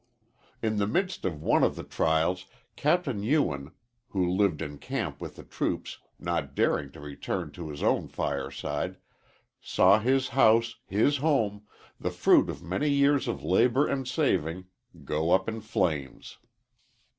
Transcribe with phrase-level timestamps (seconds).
[0.63, 3.05] In the midst of one of the trials Capt.
[3.07, 3.71] Ewen,
[4.09, 8.97] who lived in camp with the troops, not daring to return to his own fireside,
[9.61, 11.67] saw his house, his home,
[11.99, 14.65] the fruit of many years of labor and saving,
[15.05, 16.39] go up in flames.